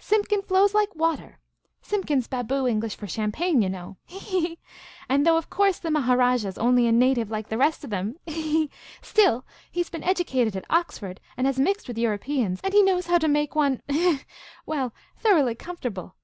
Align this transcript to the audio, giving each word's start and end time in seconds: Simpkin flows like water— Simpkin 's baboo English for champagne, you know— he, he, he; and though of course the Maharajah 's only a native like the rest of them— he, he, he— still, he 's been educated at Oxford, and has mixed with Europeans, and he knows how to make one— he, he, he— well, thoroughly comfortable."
Simpkin 0.00 0.42
flows 0.42 0.74
like 0.74 0.92
water— 0.96 1.38
Simpkin 1.80 2.20
's 2.20 2.26
baboo 2.26 2.66
English 2.66 2.96
for 2.96 3.06
champagne, 3.06 3.62
you 3.62 3.68
know— 3.68 3.96
he, 4.04 4.18
he, 4.18 4.40
he; 4.48 4.58
and 5.08 5.24
though 5.24 5.36
of 5.36 5.48
course 5.48 5.78
the 5.78 5.92
Maharajah 5.92 6.50
's 6.50 6.58
only 6.58 6.88
a 6.88 6.90
native 6.90 7.30
like 7.30 7.48
the 7.48 7.56
rest 7.56 7.84
of 7.84 7.90
them— 7.90 8.16
he, 8.26 8.32
he, 8.32 8.52
he— 8.62 8.70
still, 9.00 9.46
he 9.70 9.80
's 9.80 9.88
been 9.88 10.02
educated 10.02 10.56
at 10.56 10.64
Oxford, 10.68 11.20
and 11.36 11.46
has 11.46 11.60
mixed 11.60 11.86
with 11.86 11.98
Europeans, 11.98 12.60
and 12.64 12.74
he 12.74 12.82
knows 12.82 13.06
how 13.06 13.18
to 13.18 13.28
make 13.28 13.54
one— 13.54 13.80
he, 13.86 13.92
he, 13.94 14.12
he— 14.16 14.20
well, 14.66 14.92
thoroughly 15.18 15.54
comfortable." 15.54 16.16